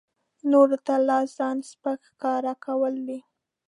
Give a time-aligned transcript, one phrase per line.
[0.51, 3.19] نورو ته لا ځان سپک ښکاره کول دي.